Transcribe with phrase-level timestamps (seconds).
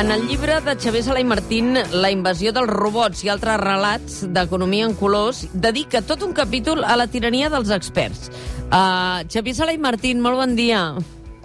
[0.00, 4.22] En el llibre de Xavier Sala i Martín, La invasió dels robots i altres relats
[4.32, 8.30] d'economia en colors, dedica tot un capítol a la tirania dels experts.
[8.72, 10.86] Uh, Xavier Sala i Martín, molt bon dia.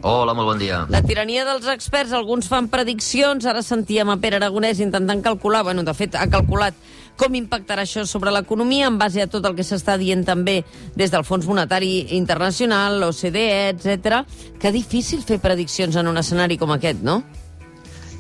[0.08, 0.86] Hola, molt bon dia.
[0.88, 5.84] La tirania dels experts, alguns fan prediccions, ara sentíem a Pere Aragonès intentant calcular, bueno,
[5.84, 6.80] de fet ha calculat
[7.20, 10.62] com impactarà això sobre l'economia en base a tot el que s'està dient també
[10.96, 14.24] des del Fons Monetari Internacional, l'OCDE, etc.
[14.62, 17.26] Que difícil fer prediccions en un escenari com aquest, no?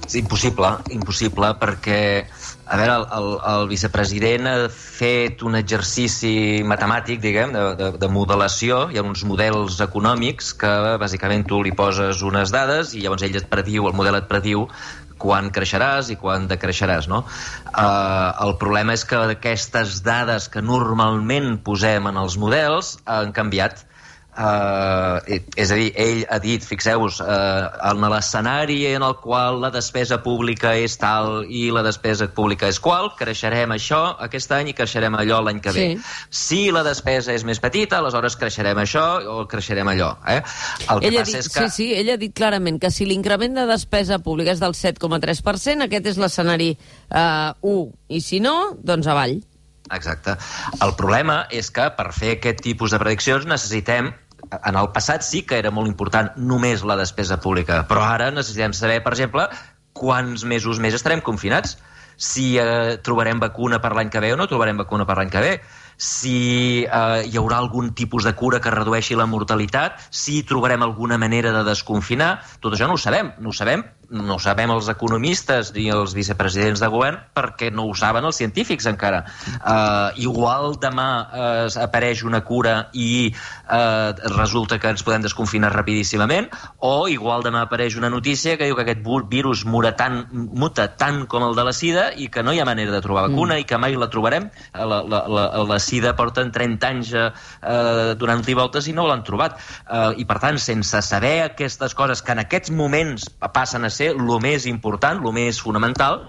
[0.05, 1.99] És impossible, impossible, perquè,
[2.69, 8.09] a veure, el, el, el vicepresident ha fet un exercici matemàtic, diguem, de, de, de
[8.13, 13.25] modelació, hi ha uns models econòmics que, bàsicament, tu li poses unes dades i llavors
[13.25, 14.67] ell et prediu, el model et prediu
[15.17, 17.23] quan creixeràs i quan decreixeràs, no?
[17.71, 23.85] Uh, el problema és que aquestes dades que normalment posem en els models han canviat
[24.35, 25.21] Uh,
[25.55, 30.17] és a dir, ell ha dit, fixeu-vos, uh, en l'escenari en el qual la despesa
[30.25, 35.15] pública és tal i la despesa pública és qual, creixerem això aquest any i creixerem
[35.15, 35.87] allò l'any que ve.
[35.95, 36.19] Sí.
[36.41, 40.11] Si la despesa és més petita, aleshores creixerem això o creixerem allò.
[40.27, 40.41] Eh?
[40.89, 41.65] El que Ell ha passa dit, és que...
[41.69, 45.87] Sí, sí, ell ha dit clarament que si l'increment de despesa pública és del 7,3%,
[45.87, 47.83] aquest és l'escenari uh, 1,
[48.19, 49.39] i si no, doncs avall.
[49.93, 50.33] Exacte.
[50.81, 54.11] El problema és que per fer aquest tipus de prediccions necessitem
[54.51, 58.73] en el passat sí que era molt important només la despesa pública, però ara necessitem
[58.73, 59.47] saber, per exemple,
[59.95, 61.77] quants mesos més estarem confinats,
[62.15, 65.43] si eh, trobarem vacuna per l'any que ve o no trobarem vacuna per l'any que
[65.43, 65.53] ve,
[65.97, 71.19] si eh, hi haurà algun tipus de cura que redueixi la mortalitat, si trobarem alguna
[71.21, 73.33] manera de desconfinar, tot això no ho sabem.
[73.39, 77.87] No ho sabem, no ho sabem els economistes ni els vicepresidents de govern perquè no
[77.89, 79.23] ho saben els científics encara.
[79.55, 86.49] Uh, igual demà uh, apareix una cura i uh, resulta que ens podem desconfinar rapidíssimament
[86.85, 91.25] o igual demà apareix una notícia que diu que aquest virus muta tant, muta tant
[91.31, 93.63] com el de la sida i que no hi ha manera de trobar vacuna mm.
[93.63, 94.49] i que mai la trobarem.
[94.75, 97.31] La, la, la, la sida porten 30 anys uh,
[98.19, 99.57] donant-li voltes i no l'han trobat.
[99.85, 104.11] Uh, I per tant, sense saber aquestes coses que en aquests moments passen a ser
[104.13, 106.27] el més important, el més fonamental,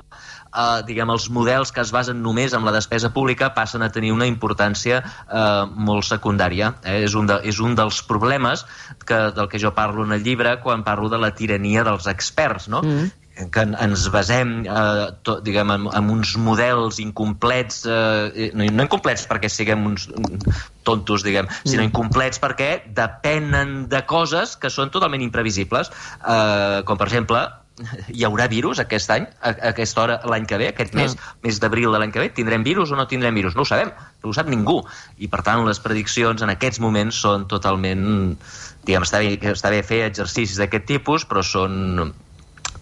[0.57, 4.13] eh, diguem, els models que es basen només en la despesa pública passen a tenir
[4.15, 6.75] una importància eh, molt secundària.
[6.85, 7.03] Eh?
[7.09, 8.65] És, un de, és un dels problemes
[9.05, 12.71] que, del que jo parlo en el llibre quan parlo de la tirania dels experts,
[12.73, 12.83] no?
[12.87, 18.87] Mm que ens basem eh, to, diguem, en, en uns models incomplets, eh, no, no
[18.87, 20.07] incomplets perquè siguem uns
[20.87, 21.69] tontos, diguem, mm.
[21.75, 25.93] sinó incomplets perquè depenen de coses que són totalment imprevisibles,
[26.23, 27.45] eh, com per exemple
[28.09, 31.35] hi haurà virus aquest any, a, a aquesta hora l'any que ve, aquest mes, ah.
[31.45, 33.57] mes d'abril de l'any que ve, tindrem virus o no tindrem virus?
[33.59, 33.93] No ho sabem,
[34.23, 34.79] no ho sap ningú.
[35.21, 38.37] I per tant les prediccions en aquests moments són totalment...
[38.87, 42.15] Diguem, està bé, està bé fer exercicis d'aquest tipus, però són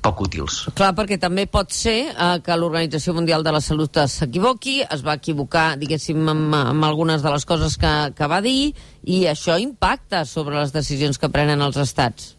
[0.04, 0.60] poc útils.
[0.76, 5.16] Clar, perquè també pot ser eh, que l'Organització Mundial de la Salut s'equivoqui, es va
[5.20, 8.72] equivocar, diguéssim, amb, amb algunes de les coses que, que va dir,
[9.04, 12.34] i això impacta sobre les decisions que prenen els estats.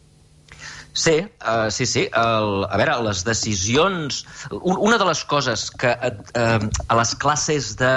[0.96, 2.06] Sí, uh, sí, sí.
[2.16, 4.22] El, a veure, les decisions...
[4.56, 7.92] Un, una de les coses que uh, a les classes de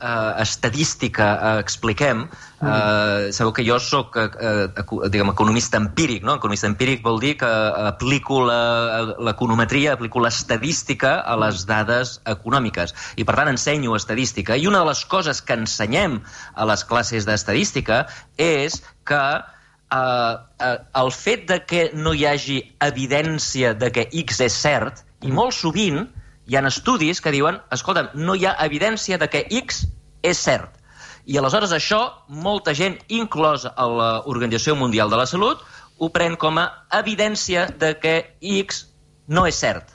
[0.00, 2.24] uh, estadística uh, expliquem,
[2.62, 6.36] uh, sabeu que jo sóc uh, diguem, economista empíric, no?
[6.40, 7.50] Economista empíric vol dir que
[7.88, 12.94] aplico l'econometria, aplico l'estadística a les dades econòmiques.
[13.16, 14.56] I, per tant, ensenyo estadística.
[14.56, 16.20] I una de les coses que ensenyem
[16.54, 18.06] a les classes d'estadística
[18.40, 24.40] és que uh, uh, el fet de que no hi hagi evidència de que X
[24.48, 26.06] és cert, i molt sovint
[26.46, 29.84] hi ha estudis que diuen, escolta, no hi ha evidència de que X
[30.22, 30.78] és cert.
[31.26, 32.00] I aleshores això,
[32.44, 35.62] molta gent, inclòs a l'Organització Mundial de la Salut,
[35.98, 38.86] ho pren com a evidència de que X
[39.28, 39.92] no és cert.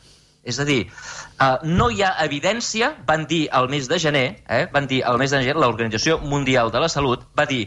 [0.47, 0.85] És a dir,
[1.43, 5.19] uh, no hi ha evidència, van dir al mes de gener, eh, van dir al
[5.19, 7.65] mes de gener, l'Organització Mundial de la Salut va dir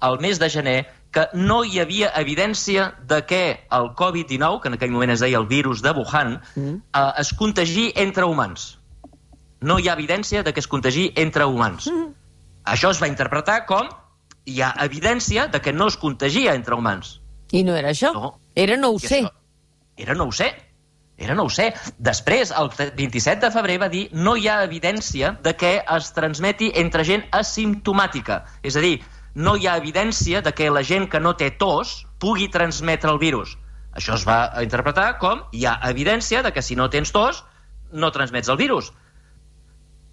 [0.00, 0.78] al mes de gener
[1.12, 5.38] que no hi havia evidència de que el Covid-19, que en aquell moment es deia
[5.38, 6.76] el virus de Wuhan, mm.
[6.96, 8.78] eh, es contagi entre humans.
[9.60, 11.90] No hi ha evidència de que es contagi entre humans.
[11.92, 12.14] Mm.
[12.72, 13.90] Això es va interpretar com
[14.48, 17.20] hi ha evidència de que no es contagia entre humans.
[17.52, 18.12] I no era això?
[18.16, 18.34] No.
[18.56, 19.20] Era no ho sé.
[19.20, 19.32] Això,
[19.96, 20.50] era no ho sé.
[21.22, 21.68] Era no ho sé.
[22.02, 26.72] Després, el 27 de febrer, va dir no hi ha evidència de que es transmeti
[26.82, 28.42] entre gent asimptomàtica.
[28.64, 28.96] És a dir,
[29.34, 33.18] no hi ha evidència de que la gent que no té tos pugui transmetre el
[33.18, 33.56] virus.
[33.92, 37.44] Això es va interpretar com hi ha evidència de que si no tens tos
[37.92, 38.92] no transmets el virus.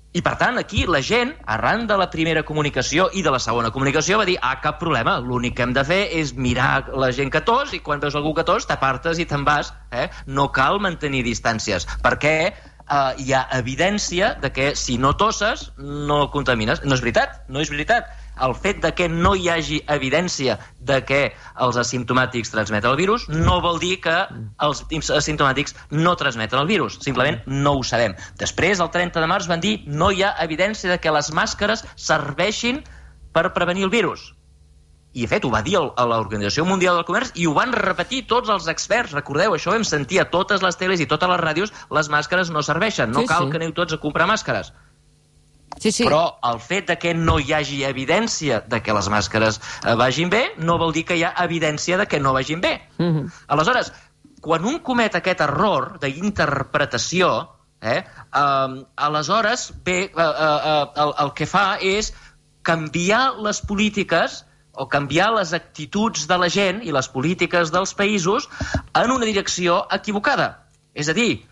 [0.10, 3.69] I, per tant, aquí la gent, arran de la primera comunicació i de la segona
[3.69, 7.30] comunicació, va dir, ah, cap problema, l'únic que hem de fer és mirar la gent
[7.30, 9.69] que tos i quan veus algú que tos t'apartes i te'n vas.
[9.94, 10.07] Eh?
[10.25, 16.24] No cal mantenir distàncies, perquè eh, hi ha evidència de que si no tosses no
[16.33, 16.81] contamines.
[16.89, 18.10] No és veritat, no és veritat
[18.45, 21.19] el fet de que no hi hagi evidència de que
[21.65, 24.15] els asimptomàtics transmeten el virus no vol dir que
[24.65, 24.83] els
[25.18, 27.00] asimptomàtics no transmeten el virus.
[27.03, 28.15] Simplement no ho sabem.
[28.39, 31.86] Després, el 30 de març, van dir no hi ha evidència de que les màscares
[31.95, 32.83] serveixin
[33.33, 34.33] per prevenir el virus.
[35.09, 38.27] I, de fet, ho va dir a l'Organització Mundial del Comerç i ho van repetir
[38.30, 39.15] tots els experts.
[39.18, 42.51] Recordeu, això ho vam sentir a totes les teles i totes les ràdios, les màscares
[42.53, 43.09] no serveixen.
[43.15, 43.51] No sí, cal sí.
[43.51, 44.69] que aneu tots a comprar màscares.
[45.77, 46.04] Sí, sí.
[46.04, 50.31] Però el fet de que no hi hagi evidència de que les màscares eh, vagin
[50.33, 52.81] bé no vol dir que hi ha evidència de que no vagin bé.
[52.98, 53.31] Mm -hmm.
[53.48, 53.94] Aleshores,
[54.42, 57.50] quan un comet aquest error d'interpretació,
[57.81, 62.13] eh, eh, aleshores bé, eh, eh, eh, el, el que fa és
[62.62, 68.48] canviar les polítiques o canviar les actituds de la gent i les polítiques dels països
[68.94, 70.66] en una direcció equivocada.
[70.94, 71.48] És a dir,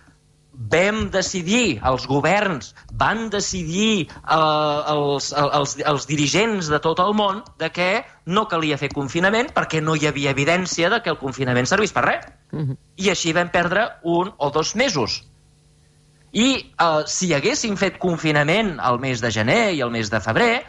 [0.57, 7.43] vam decidir, els governs van decidir eh, els, els, els dirigents de tot el món
[7.61, 7.89] de que
[8.25, 12.05] no calia fer confinament perquè no hi havia evidència de que el confinament servís per
[12.05, 12.27] res.
[12.51, 12.71] Uh mhm.
[12.71, 12.77] -huh.
[12.97, 15.23] I així vam perdre un o dos mesos.
[16.31, 20.65] I eh, si haguéssim fet confinament al mes de gener i al mes de febrer,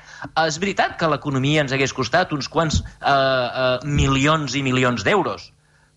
[0.47, 5.53] és veritat que l'economia ens hagués costat uns quants eh, eh, milions i milions d'euros.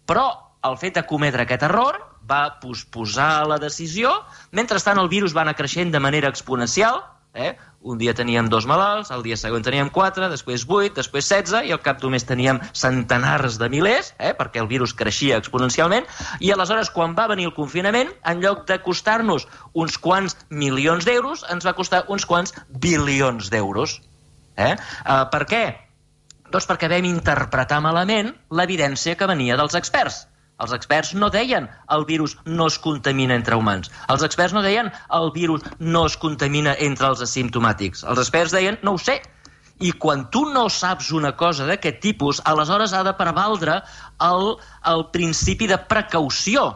[0.05, 1.97] Però el fet de cometre aquest error
[2.29, 4.13] va posposar la decisió.
[4.51, 7.01] Mentrestant, el virus va anar creixent de manera exponencial.
[7.33, 7.55] Eh?
[7.87, 11.71] Un dia teníem dos malalts, el dia següent teníem quatre, després vuit, després setze, i
[11.71, 14.33] al cap mes teníem centenars de milers, eh?
[14.37, 16.05] perquè el virus creixia exponencialment,
[16.43, 21.45] i aleshores, quan va venir el confinament, en lloc de costar-nos uns quants milions d'euros,
[21.49, 24.01] ens va costar uns quants bilions d'euros.
[24.59, 24.75] Eh?
[25.07, 25.63] Uh, per què?
[26.51, 30.25] Doncs perquè vam interpretar malament l'evidència que venia dels experts.
[30.61, 33.89] Els experts no deien el virus no es contamina entre humans.
[34.13, 38.03] Els experts no deien el virus no es contamina entre els asimptomàtics.
[38.05, 39.17] Els experts deien no ho sé.
[39.81, 43.79] I quan tu no saps una cosa d'aquest tipus, aleshores ha de prevaldre
[44.21, 44.51] el,
[44.91, 46.67] el principi de precaució.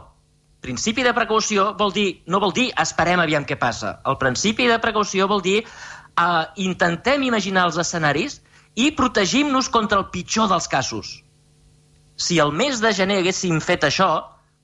[0.65, 3.99] Principi de precaució vol dir, no vol dir esperem aviam què passa.
[4.09, 8.39] El principi de precaució vol dir uh, intentem imaginar els escenaris
[8.73, 11.13] i protegim-nos contra el pitjor dels casos
[12.15, 14.09] si el mes de gener haguéssim fet això,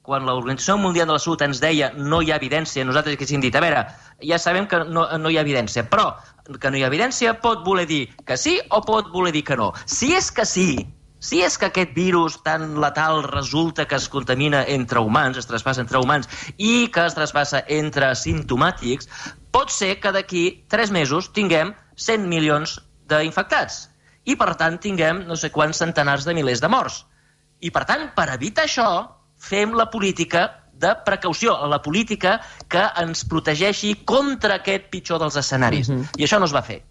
[0.01, 3.55] quan l'Organització Mundial de la Salut ens deia no hi ha evidència, nosaltres haguéssim dit,
[3.55, 3.83] a veure,
[4.25, 6.15] ja sabem que no, no hi ha evidència, però
[6.59, 9.57] que no hi ha evidència pot voler dir que sí o pot voler dir que
[9.59, 9.71] no.
[9.85, 10.87] Si és que sí,
[11.21, 15.83] si és que aquest virus tan letal resulta que es contamina entre humans, es traspassa
[15.85, 16.27] entre humans,
[16.57, 19.11] i que es traspassa entre simptomàtics,
[19.53, 22.79] pot ser que d'aquí tres mesos tinguem 100 milions
[23.11, 23.85] d'infectats.
[24.25, 27.03] I, per tant, tinguem no sé quants centenars de milers de morts.
[27.61, 28.89] I, per tant, per evitar això,
[29.41, 30.47] fem la política
[30.81, 32.39] de precaució, la política
[32.71, 35.89] que ens protegeixi contra aquest pitjor dels escenaris.
[35.89, 36.01] Mhm.
[36.01, 36.21] -huh.
[36.21, 36.81] I això no es va fer.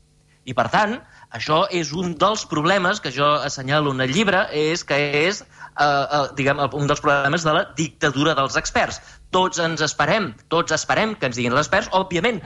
[0.44, 1.00] I, per tant,
[1.30, 4.96] això és un dels problemes que jo assenyalo en el llibre, és que
[5.28, 9.00] és eh, eh, diguem, un dels problemes de la dictadura dels experts.
[9.30, 11.90] Tots ens esperem, tots esperem que ens diguin els experts.
[11.92, 12.40] Òbviament,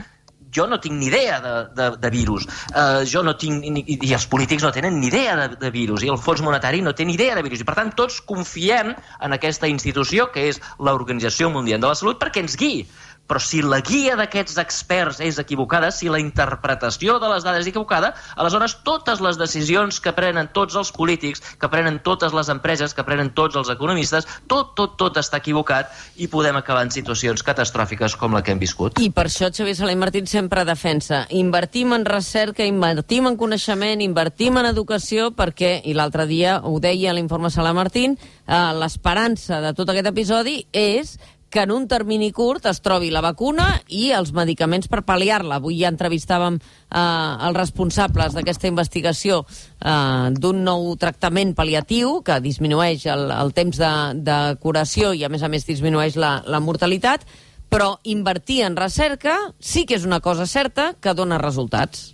[0.55, 2.47] jo no tinc ni idea de, de, de virus.
[2.71, 6.05] Uh, jo no tinc, ni, i els polítics no tenen ni idea de, de virus,
[6.05, 7.61] i el Fons Monetari no té ni idea de virus.
[7.61, 12.21] I, per tant, tots confiem en aquesta institució, que és l'Organització Mundial de la Salut,
[12.21, 12.85] perquè ens guiï.
[13.25, 17.71] Però si la guia d'aquests experts és equivocada, si la interpretació de les dades és
[17.71, 22.93] equivocada, aleshores totes les decisions que prenen tots els polítics, que prenen totes les empreses,
[22.93, 25.89] que prenen tots els economistes, tot, tot, tot està equivocat
[26.21, 29.01] i podem acabar en situacions catastròfiques com la que hem viscut.
[29.01, 34.61] I per això Xavier Salai Martín sempre defensa invertim en recerca, invertim en coneixement, invertim
[34.61, 39.89] en educació, perquè, i l'altre dia ho deia l'informe Salai Martín, eh, l'esperança de tot
[39.89, 41.17] aquest episodi és
[41.55, 45.61] que en un termini curt es trobi la vacuna i els medicaments per pal·liar-la.
[45.61, 53.05] Avui ja entrevistàvem eh, els responsables d'aquesta investigació eh, d'un nou tractament pal·liatiu que disminueix
[53.07, 53.93] el, el temps de,
[54.27, 57.23] de curació i, a més a més, disminueix la, la mortalitat,
[57.71, 62.09] però invertir en recerca sí que és una cosa certa que dona resultats.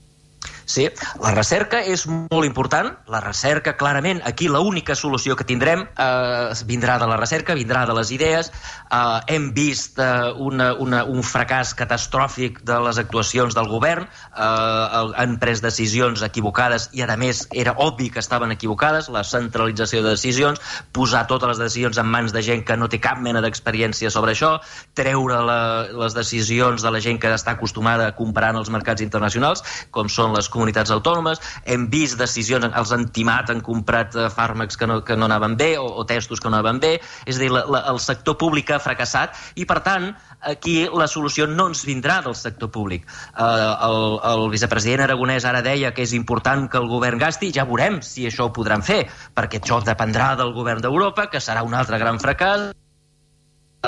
[0.66, 0.88] Sí,
[1.22, 2.92] la recerca és molt important.
[3.12, 7.96] La recerca, clarament, aquí l'única solució que tindrem eh, vindrà de la recerca, vindrà de
[7.98, 8.52] les idees.
[8.52, 14.08] Eh, hem vist eh, una, una, un fracàs catastròfic de les actuacions del govern.
[14.08, 19.10] Eh, han pres decisions equivocades i, a més, era obvi que estaven equivocades.
[19.10, 20.62] La centralització de decisions,
[20.94, 24.36] posar totes les decisions en mans de gent que no té cap mena d'experiència sobre
[24.36, 24.58] això,
[24.98, 29.04] treure la, les decisions de la gent que està acostumada a comprar en els mercats
[29.04, 34.28] internacionals, com són les comunitats autònomes, hem vist decisions, els han timat, han comprat eh,
[34.34, 36.94] fàrmacs que no, que no anaven bé o, o testos que no anaven bé,
[37.26, 40.12] és a dir, la, la, el sector públic ha fracassat i, per tant,
[40.54, 43.08] aquí la solució no ens vindrà del sector públic.
[43.32, 47.68] Eh, el, el vicepresident Aragonès ara deia que és important que el govern gasti, ja
[47.70, 49.04] veurem si això ho podran fer,
[49.38, 52.72] perquè això dependrà del govern d'Europa, que serà un altre gran fracàs,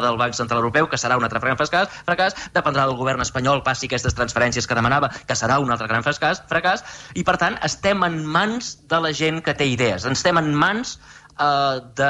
[0.01, 3.62] del Banc Central Europeu, que serà un altre gran fracàs, fracàs, dependrà del govern espanyol
[3.65, 7.59] passi aquestes transferències que demanava, que serà un altre gran fracàs, fracàs, i per tant
[7.62, 10.97] estem en mans de la gent que té idees, estem en mans
[11.38, 12.09] eh, de,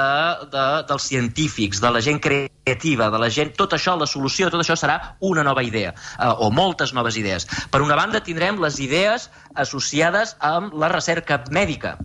[0.54, 3.52] de, dels científics, de la gent creativa, de la gent...
[3.60, 7.50] Tot això, la solució tot això serà una nova idea, eh, o moltes noves idees.
[7.72, 9.28] Per una banda, tindrem les idees
[9.60, 11.98] associades amb la recerca mèdica,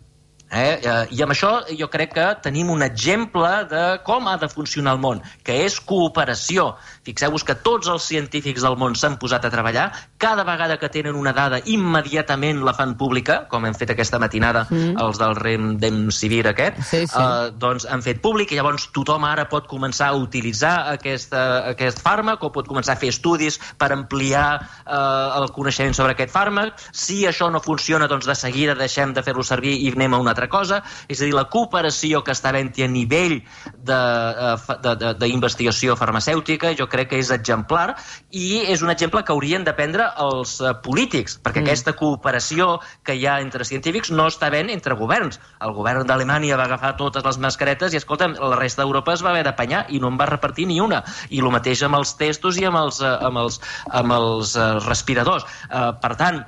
[0.50, 0.80] Eh?
[0.82, 1.06] eh?
[1.12, 5.02] I amb això jo crec que tenim un exemple de com ha de funcionar el
[5.02, 6.70] món, que és cooperació.
[7.06, 9.88] Fixeu-vos que tots els científics del món s'han posat a treballar,
[10.18, 14.64] cada vegada que tenen una dada immediatament la fan pública, com hem fet aquesta matinada
[14.68, 14.96] mm.
[15.04, 15.76] els del Rem
[16.14, 17.20] Civir aquest, sí, sí.
[17.20, 22.00] Eh, doncs han fet públic i llavors tothom ara pot començar a utilitzar aquesta, aquest
[22.04, 26.78] fàrmac o pot començar a fer estudis per ampliar eh, el coneixement sobre aquest fàrmac.
[26.92, 30.34] Si això no funciona, doncs de seguida deixem de fer-lo servir i anem a una
[30.38, 33.40] altra cosa, és a dir, la cooperació que està havent-hi a nivell
[35.18, 37.96] d'investigació farmacèutica jo crec que és exemplar
[38.30, 41.66] i és un exemple que haurien de prendre els uh, polítics, perquè mm.
[41.66, 45.40] aquesta cooperació que hi ha entre científics no està ben entre governs.
[45.64, 49.32] El govern d'Alemanya va agafar totes les mascaretes i, escolta, la resta d'Europa es va
[49.34, 51.02] haver d'apanyar i no en va repartir ni una.
[51.30, 54.54] I el mateix amb els testos i amb els, uh, amb els, amb els
[54.86, 55.46] respiradors.
[55.68, 56.42] Per tant,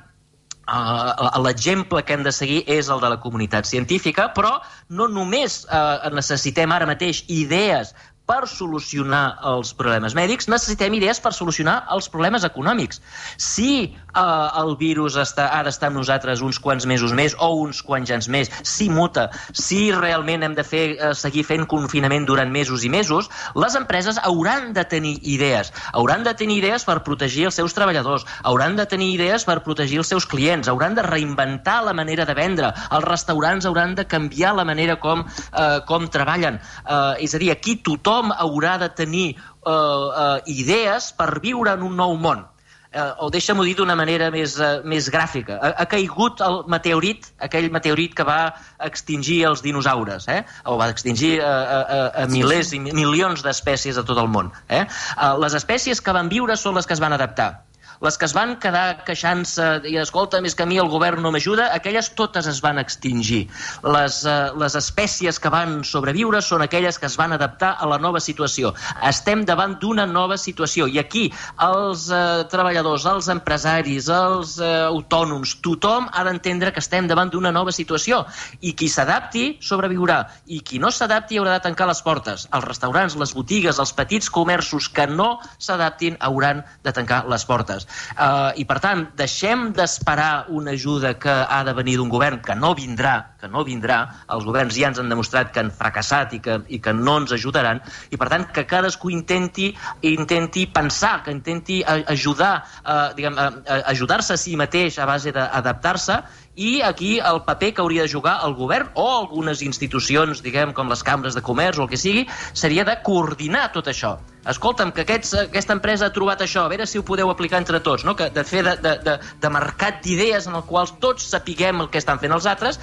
[0.69, 4.59] Uh, L'exemple que hem de seguir és el de la comunitat científica, però
[4.93, 7.95] no només uh, necessitem ara mateix idees
[8.31, 13.01] per solucionar els problemes mèdics, necessitem idees per solucionar els problemes econòmics.
[13.35, 14.21] Si eh,
[14.61, 18.29] el virus està, ha d'estar amb nosaltres uns quants mesos més o uns quants anys
[18.31, 22.91] més, si muta, si realment hem de fer, eh, seguir fent confinament durant mesos i
[22.93, 23.27] mesos,
[23.59, 25.73] les empreses hauran de tenir idees.
[25.91, 29.99] Hauran de tenir idees per protegir els seus treballadors, hauran de tenir idees per protegir
[30.05, 34.55] els seus clients, hauran de reinventar la manera de vendre, els restaurants hauran de canviar
[34.55, 36.61] la manera com, eh, com treballen.
[36.87, 41.73] Eh, és a dir, aquí tothom tothom haurà de tenir uh, uh, idees per viure
[41.73, 42.47] en un nou món.
[42.91, 45.55] Uh, o deixa-m'ho dir d'una manera més, uh, més gràfica.
[45.63, 48.51] Ha, ha caigut el meteorit, aquell meteorit que va
[48.83, 50.43] extingir els dinosaures, eh?
[50.67, 54.51] o va extingir uh, uh, uh, milers i milions d'espècies a tot el món.
[54.67, 54.83] Eh?
[55.15, 57.53] Uh, les espècies que van viure són les que es van adaptar
[58.01, 61.31] les que es van quedar queixant-se i escolta, més que a mi el govern no
[61.33, 63.43] m'ajuda, aquelles totes es van extingir.
[63.85, 67.99] Les, uh, les espècies que van sobreviure són aquelles que es van adaptar a la
[68.01, 68.73] nova situació.
[69.05, 71.27] Estem davant d'una nova situació i aquí
[71.61, 77.53] els uh, treballadors, els empresaris, els uh, autònoms, tothom ha d'entendre que estem davant d'una
[77.53, 78.23] nova situació
[78.61, 82.47] i qui s'adapti sobreviurà i qui no s'adapti haurà de tancar les portes.
[82.49, 87.90] Els restaurants, les botigues, els petits comerços que no s'adaptin hauran de tancar les portes.
[88.15, 92.55] Uh, I, per tant, deixem d'esperar una ajuda que ha de venir d'un govern que
[92.55, 93.99] no vindrà, que no vindrà.
[94.31, 97.33] Els governs ja ens han demostrat que han fracassat i que, i que no ens
[97.35, 97.81] ajudaran.
[98.11, 99.71] I, per tant, que cadascú intenti,
[100.07, 102.53] intenti pensar, que intenti ajudar,
[102.85, 106.21] uh, diguem, uh, ajudar-se a si mateix a base d'adaptar-se
[106.61, 110.91] i aquí el paper que hauria de jugar el govern o algunes institucions, diguem, com
[110.91, 114.17] les cambres de comerç o el que sigui, seria de coordinar tot això
[114.49, 117.79] escolta'm, que aquests, aquesta empresa ha trobat això, a veure si ho podeu aplicar entre
[117.85, 118.15] tots, no?
[118.17, 121.91] que de fer de, de, de, de mercat d'idees en el qual tots sapiguem el
[121.93, 122.79] que estan fent els altres,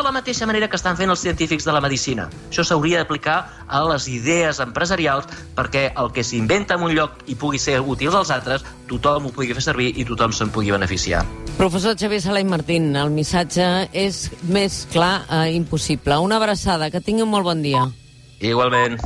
[0.00, 2.26] de la mateixa manera que estan fent els científics de la medicina.
[2.48, 3.36] Això s'hauria d'aplicar
[3.68, 8.16] a les idees empresarials perquè el que s'inventa en un lloc i pugui ser útil
[8.16, 11.22] als altres, tothom ho pugui fer servir i tothom se'n pugui beneficiar.
[11.58, 16.16] Professor Xavier Salai Martín, el missatge és més clar eh, impossible.
[16.24, 17.84] Una abraçada, que tingui un molt bon dia.
[18.40, 18.96] Igualment.